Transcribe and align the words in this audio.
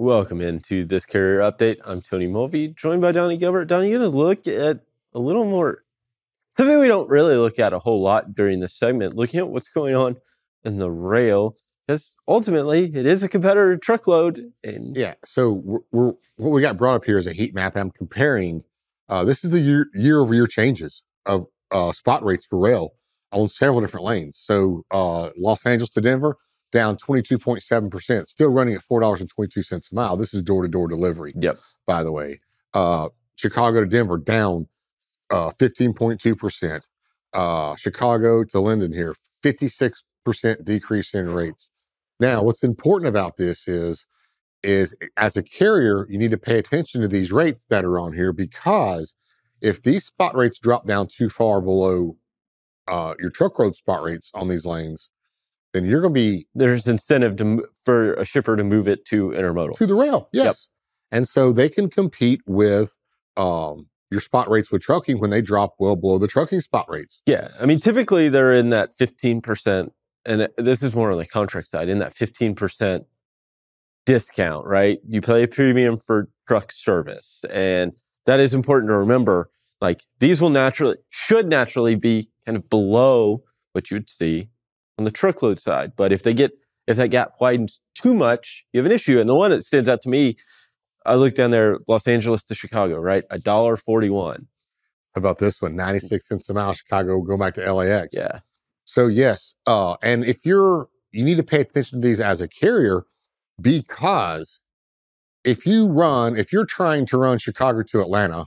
Welcome 0.00 0.40
into 0.40 0.84
this 0.84 1.04
carrier 1.04 1.40
update. 1.40 1.78
I'm 1.84 2.00
Tony 2.00 2.28
Mulvey, 2.28 2.68
joined 2.68 3.02
by 3.02 3.10
Donny 3.10 3.36
Gilbert. 3.36 3.64
Donny, 3.64 3.90
you're 3.90 3.98
going 3.98 4.12
to 4.12 4.16
look 4.16 4.46
at 4.46 4.82
a 5.12 5.18
little 5.18 5.44
more 5.44 5.82
something 6.52 6.78
we 6.78 6.86
don't 6.86 7.08
really 7.08 7.34
look 7.34 7.58
at 7.58 7.72
a 7.72 7.80
whole 7.80 8.00
lot 8.00 8.32
during 8.32 8.60
this 8.60 8.72
segment, 8.72 9.16
looking 9.16 9.40
at 9.40 9.48
what's 9.48 9.68
going 9.68 9.96
on 9.96 10.18
in 10.62 10.78
the 10.78 10.88
rail. 10.88 11.56
Because 11.84 12.16
ultimately, 12.28 12.84
it 12.84 13.06
is 13.06 13.24
a 13.24 13.28
competitor 13.28 13.76
truckload. 13.76 14.52
And 14.62 14.96
yeah, 14.96 15.14
so 15.24 15.54
we're, 15.64 15.80
we're, 15.90 16.12
what 16.36 16.50
we 16.50 16.62
got 16.62 16.76
brought 16.76 16.94
up 16.94 17.04
here 17.04 17.18
is 17.18 17.26
a 17.26 17.32
heat 17.32 17.52
map, 17.52 17.74
and 17.74 17.80
I'm 17.80 17.90
comparing. 17.90 18.62
Uh, 19.08 19.24
this 19.24 19.42
is 19.42 19.50
the 19.50 19.58
year 19.58 19.88
year 19.94 20.20
over 20.20 20.32
year 20.32 20.46
changes 20.46 21.02
of 21.26 21.46
uh, 21.72 21.90
spot 21.90 22.22
rates 22.22 22.46
for 22.46 22.60
rail 22.60 22.92
on 23.32 23.48
several 23.48 23.80
different 23.80 24.06
lanes. 24.06 24.36
So 24.36 24.84
uh, 24.92 25.30
Los 25.36 25.66
Angeles 25.66 25.90
to 25.90 26.00
Denver, 26.00 26.36
down 26.70 26.96
22.7%, 26.96 28.26
still 28.26 28.50
running 28.50 28.74
at 28.74 28.80
$4.22 28.80 29.72
a 29.72 29.94
mile. 29.94 30.16
This 30.16 30.34
is 30.34 30.42
door 30.42 30.62
to 30.62 30.68
door 30.68 30.88
delivery. 30.88 31.32
Yep. 31.36 31.58
By 31.86 32.02
the 32.02 32.12
way, 32.12 32.40
uh, 32.74 33.08
Chicago 33.36 33.80
to 33.80 33.86
Denver 33.86 34.18
down 34.18 34.68
uh, 35.30 35.52
15.2%. 35.58 36.82
Uh, 37.34 37.76
Chicago 37.76 38.44
to 38.44 38.60
Linden 38.60 38.92
here, 38.92 39.14
56% 39.42 40.64
decrease 40.64 41.14
in 41.14 41.32
rates. 41.32 41.70
Now, 42.20 42.42
what's 42.42 42.64
important 42.64 43.08
about 43.08 43.36
this 43.36 43.68
is, 43.68 44.06
is 44.62 44.96
as 45.16 45.36
a 45.36 45.42
carrier, 45.42 46.06
you 46.08 46.18
need 46.18 46.30
to 46.32 46.38
pay 46.38 46.58
attention 46.58 47.00
to 47.02 47.08
these 47.08 47.32
rates 47.32 47.66
that 47.66 47.84
are 47.84 47.98
on 47.98 48.12
here 48.14 48.32
because 48.32 49.14
if 49.60 49.82
these 49.82 50.06
spot 50.06 50.34
rates 50.34 50.58
drop 50.58 50.86
down 50.86 51.06
too 51.06 51.28
far 51.28 51.60
below 51.60 52.16
uh, 52.88 53.14
your 53.20 53.30
truckload 53.30 53.76
spot 53.76 54.02
rates 54.02 54.30
on 54.34 54.48
these 54.48 54.66
lanes, 54.66 55.10
then 55.72 55.84
you're 55.84 56.00
going 56.00 56.14
to 56.14 56.20
be 56.20 56.46
there's 56.54 56.88
incentive 56.88 57.36
to 57.36 57.66
for 57.84 58.14
a 58.14 58.24
shipper 58.24 58.56
to 58.56 58.64
move 58.64 58.88
it 58.88 59.04
to 59.06 59.30
intermodal 59.30 59.76
to 59.76 59.86
the 59.86 59.94
rail. 59.94 60.28
Yes, 60.32 60.68
yep. 61.12 61.18
and 61.18 61.28
so 61.28 61.52
they 61.52 61.68
can 61.68 61.88
compete 61.88 62.40
with 62.46 62.94
um, 63.36 63.88
your 64.10 64.20
spot 64.20 64.48
rates 64.48 64.70
with 64.70 64.82
trucking 64.82 65.18
when 65.18 65.30
they 65.30 65.42
drop 65.42 65.74
well 65.78 65.96
below 65.96 66.18
the 66.18 66.28
trucking 66.28 66.60
spot 66.60 66.86
rates. 66.88 67.22
Yeah, 67.26 67.48
I 67.60 67.66
mean 67.66 67.78
typically 67.78 68.28
they're 68.28 68.54
in 68.54 68.70
that 68.70 68.94
fifteen 68.94 69.40
percent, 69.40 69.92
and 70.24 70.48
this 70.56 70.82
is 70.82 70.94
more 70.94 71.12
on 71.12 71.18
the 71.18 71.26
contract 71.26 71.68
side 71.68 71.88
in 71.88 71.98
that 71.98 72.14
fifteen 72.14 72.54
percent 72.54 73.04
discount. 74.06 74.66
Right, 74.66 75.00
you 75.06 75.20
pay 75.20 75.42
a 75.42 75.48
premium 75.48 75.98
for 75.98 76.30
truck 76.46 76.72
service, 76.72 77.44
and 77.50 77.92
that 78.26 78.40
is 78.40 78.54
important 78.54 78.90
to 78.90 78.96
remember. 78.96 79.50
Like 79.80 80.02
these 80.18 80.40
will 80.40 80.50
naturally 80.50 80.96
should 81.10 81.46
naturally 81.46 81.94
be 81.94 82.28
kind 82.44 82.56
of 82.56 82.68
below 82.68 83.44
what 83.72 83.92
you'd 83.92 84.10
see 84.10 84.48
on 84.98 85.04
the 85.04 85.10
truckload 85.10 85.60
side. 85.60 85.92
But 85.96 86.12
if 86.12 86.22
they 86.22 86.34
get 86.34 86.52
if 86.86 86.96
that 86.96 87.10
gap 87.10 87.32
widens 87.40 87.80
too 87.94 88.14
much, 88.14 88.64
you 88.72 88.78
have 88.78 88.86
an 88.86 88.92
issue. 88.92 89.20
And 89.20 89.28
the 89.28 89.34
one 89.34 89.50
that 89.50 89.64
stands 89.64 89.88
out 89.88 90.02
to 90.02 90.08
me, 90.08 90.36
I 91.04 91.14
look 91.14 91.34
down 91.34 91.50
there, 91.50 91.78
Los 91.86 92.08
Angeles 92.08 92.44
to 92.46 92.54
Chicago, 92.54 92.98
right? 92.98 93.24
A 93.30 93.38
dollar 93.38 93.76
forty-one. 93.76 94.46
How 95.14 95.20
about 95.20 95.38
this 95.38 95.62
one? 95.62 95.74
96 95.74 96.28
cents 96.28 96.48
a 96.50 96.54
mile, 96.54 96.74
Chicago, 96.74 97.20
going 97.22 97.38
back 97.38 97.54
to 97.54 97.72
LAX. 97.72 98.10
Yeah. 98.12 98.40
So 98.84 99.06
yes, 99.06 99.54
uh, 99.66 99.96
and 100.02 100.24
if 100.24 100.44
you're 100.44 100.88
you 101.12 101.24
need 101.24 101.38
to 101.38 101.42
pay 101.42 101.60
attention 101.60 102.00
to 102.00 102.06
these 102.06 102.20
as 102.20 102.40
a 102.40 102.48
carrier 102.48 103.04
because 103.60 104.60
if 105.44 105.66
you 105.66 105.86
run, 105.86 106.36
if 106.36 106.52
you're 106.52 106.66
trying 106.66 107.06
to 107.06 107.18
run 107.18 107.38
Chicago 107.38 107.82
to 107.82 108.00
Atlanta 108.00 108.46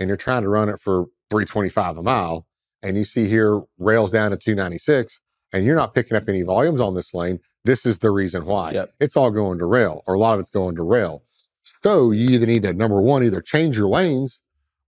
and 0.00 0.08
you're 0.08 0.16
trying 0.16 0.42
to 0.42 0.48
run 0.48 0.68
it 0.68 0.78
for 0.80 1.06
325 1.30 1.98
a 1.98 2.02
mile, 2.02 2.46
and 2.82 2.96
you 2.96 3.04
see 3.04 3.28
here 3.28 3.62
rails 3.78 4.10
down 4.10 4.32
to 4.32 4.36
296, 4.36 5.20
and 5.52 5.64
you're 5.64 5.76
not 5.76 5.94
picking 5.94 6.16
up 6.16 6.28
any 6.28 6.42
volumes 6.42 6.80
on 6.80 6.94
this 6.94 7.14
lane, 7.14 7.40
this 7.64 7.86
is 7.86 7.98
the 7.98 8.10
reason 8.10 8.44
why. 8.44 8.72
Yep. 8.72 8.94
It's 9.00 9.16
all 9.16 9.30
going 9.30 9.58
to 9.58 9.66
rail, 9.66 10.02
or 10.06 10.14
a 10.14 10.18
lot 10.18 10.34
of 10.34 10.40
it's 10.40 10.50
going 10.50 10.76
to 10.76 10.82
rail. 10.82 11.22
So 11.62 12.10
you 12.10 12.30
either 12.30 12.46
need 12.46 12.64
to, 12.64 12.72
number 12.72 13.00
one, 13.00 13.22
either 13.22 13.40
change 13.40 13.78
your 13.78 13.88
lanes 13.88 14.40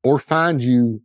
or 0.03 0.19
find 0.19 0.63
you 0.63 1.03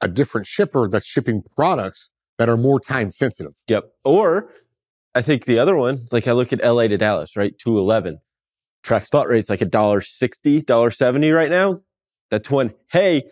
a 0.00 0.08
different 0.08 0.46
shipper 0.46 0.88
that's 0.88 1.06
shipping 1.06 1.42
products 1.56 2.10
that 2.38 2.48
are 2.48 2.56
more 2.56 2.80
time 2.80 3.10
sensitive. 3.10 3.54
Yep. 3.68 3.92
Or 4.04 4.50
I 5.14 5.22
think 5.22 5.44
the 5.44 5.58
other 5.58 5.76
one, 5.76 6.00
like 6.12 6.28
I 6.28 6.32
look 6.32 6.52
at 6.52 6.64
LA 6.64 6.88
to 6.88 6.96
Dallas, 6.96 7.36
right? 7.36 7.56
211. 7.58 8.18
Track 8.82 9.06
spot 9.06 9.28
rates 9.28 9.48
like 9.48 9.62
a 9.62 9.66
dollar 9.66 10.02
sixty, 10.02 10.60
dollar 10.60 10.90
seventy 10.90 11.30
right 11.30 11.48
now. 11.48 11.80
That's 12.30 12.50
when, 12.50 12.74
hey, 12.92 13.30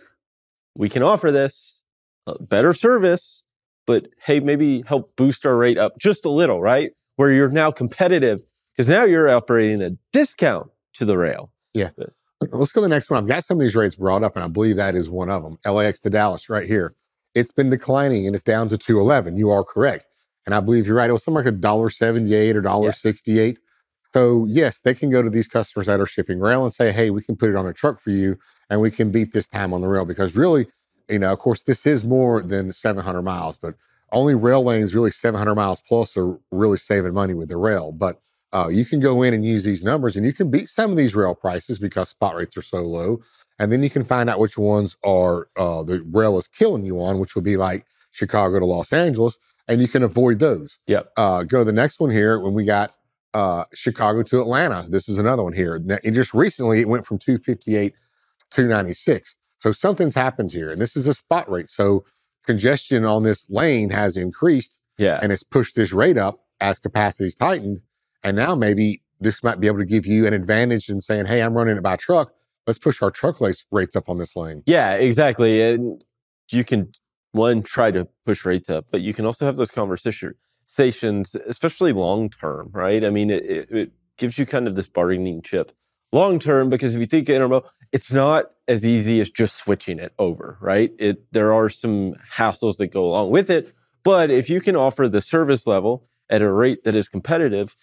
we 0.74 0.88
can 0.88 1.02
offer 1.02 1.30
this 1.30 1.82
uh, 2.26 2.34
better 2.40 2.72
service 2.72 3.44
but 3.86 4.08
hey, 4.24 4.40
maybe 4.40 4.82
help 4.86 5.14
boost 5.16 5.46
our 5.46 5.56
rate 5.56 5.78
up 5.78 5.98
just 5.98 6.24
a 6.24 6.30
little, 6.30 6.60
right? 6.60 6.92
Where 7.16 7.32
you're 7.32 7.50
now 7.50 7.70
competitive 7.70 8.42
because 8.74 8.88
now 8.88 9.04
you're 9.04 9.28
operating 9.28 9.82
a 9.82 9.90
discount 10.12 10.70
to 10.94 11.04
the 11.04 11.18
rail. 11.18 11.52
Yeah. 11.74 11.90
But, 11.96 12.10
Let's 12.52 12.72
go 12.72 12.80
to 12.80 12.82
the 12.82 12.88
next 12.88 13.10
one. 13.10 13.22
I've 13.22 13.28
got 13.28 13.44
some 13.44 13.58
of 13.58 13.60
these 13.60 13.76
rates 13.76 13.94
brought 13.94 14.24
up, 14.24 14.34
and 14.34 14.44
I 14.44 14.48
believe 14.48 14.76
that 14.76 14.96
is 14.96 15.08
one 15.08 15.30
of 15.30 15.44
them. 15.44 15.58
LAX 15.64 16.00
to 16.00 16.10
Dallas, 16.10 16.48
right 16.48 16.66
here. 16.66 16.94
It's 17.34 17.52
been 17.52 17.70
declining 17.70 18.26
and 18.26 18.34
it's 18.34 18.42
down 18.42 18.68
to 18.70 18.76
211. 18.76 19.36
You 19.36 19.50
are 19.50 19.64
correct. 19.64 20.06
And 20.46 20.54
I 20.54 20.60
believe 20.60 20.86
you're 20.86 20.96
right. 20.96 21.08
It 21.08 21.12
was 21.12 21.24
something 21.24 21.44
like 21.44 21.52
a 21.52 21.56
dollar 21.56 21.88
seventy-eight 21.88 22.56
or 22.56 22.60
dollar 22.60 22.86
yeah. 22.86 22.92
sixty-eight. 22.92 23.58
So 24.02 24.44
yes, 24.48 24.80
they 24.80 24.94
can 24.94 25.08
go 25.08 25.22
to 25.22 25.30
these 25.30 25.48
customers 25.48 25.86
that 25.86 26.00
are 26.00 26.06
shipping 26.06 26.40
rail 26.40 26.64
and 26.64 26.72
say, 26.72 26.92
"Hey, 26.92 27.10
we 27.10 27.22
can 27.22 27.36
put 27.36 27.48
it 27.48 27.56
on 27.56 27.66
a 27.66 27.72
truck 27.72 28.00
for 28.00 28.10
you, 28.10 28.36
and 28.68 28.80
we 28.80 28.90
can 28.90 29.10
beat 29.10 29.32
this 29.32 29.46
time 29.46 29.72
on 29.72 29.80
the 29.80 29.88
rail." 29.88 30.04
Because 30.04 30.36
really, 30.36 30.66
you 31.08 31.18
know, 31.18 31.32
of 31.32 31.38
course, 31.38 31.62
this 31.62 31.86
is 31.86 32.04
more 32.04 32.42
than 32.42 32.72
700 32.72 33.22
miles, 33.22 33.56
but 33.56 33.74
only 34.12 34.34
rail 34.34 34.62
lanes 34.62 34.94
really 34.94 35.10
700 35.10 35.54
miles 35.54 35.80
plus 35.80 36.16
are 36.16 36.38
really 36.50 36.76
saving 36.76 37.14
money 37.14 37.34
with 37.34 37.48
the 37.48 37.56
rail. 37.56 37.92
But 37.92 38.20
uh, 38.52 38.68
you 38.70 38.84
can 38.84 39.00
go 39.00 39.22
in 39.22 39.32
and 39.32 39.44
use 39.44 39.64
these 39.64 39.82
numbers 39.82 40.16
and 40.16 40.26
you 40.26 40.32
can 40.32 40.50
beat 40.50 40.68
some 40.68 40.90
of 40.90 40.96
these 40.96 41.14
rail 41.14 41.34
prices 41.34 41.78
because 41.78 42.10
spot 42.10 42.36
rates 42.36 42.56
are 42.56 42.62
so 42.62 42.82
low. 42.82 43.20
And 43.58 43.72
then 43.72 43.82
you 43.82 43.90
can 43.90 44.04
find 44.04 44.28
out 44.28 44.38
which 44.38 44.58
ones 44.58 44.96
are 45.04 45.48
uh, 45.56 45.82
the 45.82 46.06
rail 46.10 46.36
is 46.36 46.48
killing 46.48 46.84
you 46.84 47.00
on, 47.00 47.18
which 47.18 47.34
will 47.34 47.42
be 47.42 47.56
like 47.56 47.86
Chicago 48.12 48.58
to 48.58 48.66
Los 48.66 48.92
Angeles, 48.92 49.38
and 49.68 49.80
you 49.80 49.88
can 49.88 50.02
avoid 50.02 50.38
those. 50.38 50.78
Yep. 50.86 51.12
Uh, 51.16 51.44
go 51.44 51.60
to 51.60 51.64
the 51.64 51.72
next 51.72 52.00
one 52.00 52.10
here 52.10 52.38
when 52.38 52.52
we 52.52 52.64
got 52.64 52.92
uh, 53.34 53.64
Chicago 53.74 54.22
to 54.22 54.40
Atlanta. 54.40 54.84
This 54.88 55.08
is 55.08 55.18
another 55.18 55.42
one 55.42 55.54
here. 55.54 55.80
It 56.04 56.10
just 56.10 56.34
recently 56.34 56.80
it 56.80 56.88
went 56.88 57.06
from 57.06 57.18
258 57.18 57.94
to 57.94 58.46
296. 58.50 59.36
So 59.62 59.70
something's 59.70 60.16
happened 60.16 60.50
here, 60.50 60.72
and 60.72 60.80
this 60.80 60.96
is 60.96 61.06
a 61.06 61.14
spot 61.14 61.48
rate. 61.48 61.68
So 61.68 62.04
congestion 62.44 63.04
on 63.04 63.22
this 63.22 63.48
lane 63.48 63.90
has 63.90 64.16
increased, 64.16 64.80
yeah, 64.98 65.20
and 65.22 65.30
it's 65.30 65.44
pushed 65.44 65.76
this 65.76 65.92
rate 65.92 66.18
up 66.18 66.40
as 66.60 66.80
capacity's 66.80 67.36
tightened. 67.36 67.80
And 68.24 68.36
now 68.36 68.56
maybe 68.56 69.02
this 69.20 69.44
might 69.44 69.60
be 69.60 69.68
able 69.68 69.78
to 69.78 69.84
give 69.84 70.04
you 70.04 70.26
an 70.26 70.34
advantage 70.34 70.88
in 70.88 71.00
saying, 71.00 71.26
"Hey, 71.26 71.40
I'm 71.40 71.54
running 71.54 71.76
it 71.76 71.82
by 71.84 71.94
truck. 71.94 72.32
Let's 72.66 72.80
push 72.80 73.00
our 73.02 73.12
truck 73.12 73.36
rates 73.70 73.94
up 73.94 74.08
on 74.08 74.18
this 74.18 74.34
lane." 74.34 74.64
Yeah, 74.66 74.94
exactly. 74.94 75.62
And 75.62 76.02
you 76.50 76.64
can 76.64 76.90
one 77.30 77.62
try 77.62 77.92
to 77.92 78.08
push 78.26 78.44
rates 78.44 78.68
up, 78.68 78.86
but 78.90 79.00
you 79.00 79.14
can 79.14 79.26
also 79.26 79.46
have 79.46 79.54
those 79.54 79.70
conversations, 79.70 81.36
especially 81.36 81.92
long 81.92 82.30
term, 82.30 82.68
right? 82.72 83.04
I 83.04 83.10
mean, 83.10 83.30
it, 83.30 83.46
it, 83.46 83.70
it 83.70 83.92
gives 84.18 84.38
you 84.38 84.44
kind 84.44 84.66
of 84.66 84.74
this 84.74 84.88
bargaining 84.88 85.40
chip 85.40 85.70
long 86.12 86.38
term 86.38 86.70
because 86.70 86.94
if 86.94 87.00
you 87.00 87.06
think 87.06 87.28
intermodal, 87.28 87.66
it's 87.90 88.12
not 88.12 88.50
as 88.68 88.86
easy 88.86 89.20
as 89.20 89.30
just 89.30 89.56
switching 89.56 89.98
it 89.98 90.12
over, 90.18 90.58
right? 90.60 90.92
It 90.98 91.32
there 91.32 91.52
are 91.52 91.68
some 91.68 92.14
hassles 92.32 92.76
that 92.78 92.88
go 92.88 93.04
along 93.04 93.30
with 93.30 93.50
it, 93.50 93.72
but 94.04 94.30
if 94.30 94.48
you 94.48 94.60
can 94.60 94.76
offer 94.76 95.08
the 95.08 95.20
service 95.20 95.66
level 95.66 96.06
at 96.30 96.42
a 96.42 96.52
rate 96.52 96.84
that 96.84 96.94
is 96.94 97.08
competitive, 97.08 97.76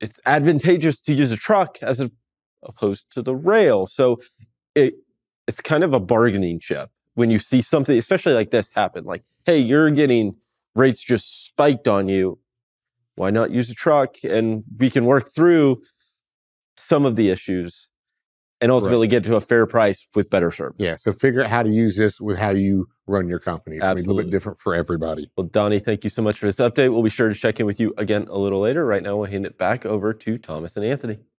it's 0.00 0.20
advantageous 0.26 1.00
to 1.02 1.12
use 1.12 1.32
a 1.32 1.36
truck 1.36 1.78
as 1.82 2.00
a, 2.00 2.10
opposed 2.62 3.10
to 3.12 3.22
the 3.22 3.34
rail. 3.34 3.86
So 3.86 4.20
it 4.74 4.94
it's 5.46 5.60
kind 5.60 5.82
of 5.82 5.92
a 5.92 6.00
bargaining 6.00 6.60
chip 6.60 6.90
when 7.14 7.30
you 7.30 7.38
see 7.38 7.62
something, 7.62 7.96
especially 7.98 8.34
like 8.34 8.50
this 8.50 8.70
happen. 8.74 9.04
Like, 9.04 9.24
hey, 9.44 9.58
you're 9.58 9.90
getting 9.90 10.36
rates 10.74 11.02
just 11.02 11.46
spiked 11.46 11.88
on 11.88 12.08
you. 12.08 12.38
Why 13.16 13.30
not 13.30 13.50
use 13.50 13.70
a 13.70 13.74
truck 13.74 14.16
and 14.24 14.64
we 14.78 14.88
can 14.88 15.04
work 15.04 15.28
through 15.28 15.82
some 16.80 17.04
of 17.04 17.16
the 17.16 17.30
issues 17.30 17.90
and 18.60 18.70
ultimately 18.70 19.06
right. 19.06 19.10
get 19.10 19.24
to 19.24 19.36
a 19.36 19.40
fair 19.40 19.66
price 19.66 20.06
with 20.14 20.28
better 20.28 20.50
service. 20.50 20.76
Yeah. 20.78 20.96
So 20.96 21.12
figure 21.12 21.42
out 21.42 21.48
how 21.48 21.62
to 21.62 21.70
use 21.70 21.96
this 21.96 22.20
with 22.20 22.38
how 22.38 22.50
you 22.50 22.88
run 23.06 23.28
your 23.28 23.38
company. 23.38 23.76
It's 23.76 23.84
Absolutely. 23.84 24.04
a 24.04 24.14
little 24.14 24.30
bit 24.30 24.34
different 24.34 24.58
for 24.58 24.74
everybody. 24.74 25.30
Well, 25.36 25.46
Donny, 25.46 25.78
thank 25.78 26.04
you 26.04 26.10
so 26.10 26.22
much 26.22 26.38
for 26.38 26.46
this 26.46 26.56
update. 26.56 26.92
We'll 26.92 27.02
be 27.02 27.10
sure 27.10 27.28
to 27.28 27.34
check 27.34 27.58
in 27.58 27.66
with 27.66 27.80
you 27.80 27.94
again 27.96 28.26
a 28.28 28.38
little 28.38 28.60
later. 28.60 28.84
Right 28.84 29.02
now, 29.02 29.16
we'll 29.16 29.30
hand 29.30 29.46
it 29.46 29.56
back 29.56 29.86
over 29.86 30.12
to 30.12 30.38
Thomas 30.38 30.76
and 30.76 30.84
Anthony. 30.84 31.20